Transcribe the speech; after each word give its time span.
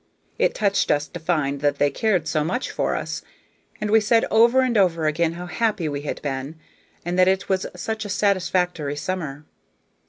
It 0.39 0.55
touched 0.55 0.89
us 0.89 1.07
to 1.09 1.19
find 1.19 1.61
that 1.61 1.77
they 1.77 1.91
cared 1.91 2.27
so 2.27 2.43
much 2.43 2.71
for 2.71 2.95
us, 2.95 3.21
and 3.79 3.91
we 3.91 3.99
said 4.01 4.25
over 4.31 4.61
and 4.61 4.75
over 4.75 5.05
again 5.05 5.33
how 5.33 5.45
happy 5.45 5.87
we 5.87 6.01
had 6.01 6.19
been, 6.23 6.55
and 7.05 7.19
that 7.19 7.27
it 7.27 7.47
was 7.47 7.67
such 7.75 8.03
a 8.03 8.09
satisfactory 8.09 8.95
summer. 8.95 9.45